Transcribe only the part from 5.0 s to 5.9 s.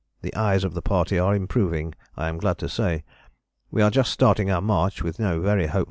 with no very hopeful outlook."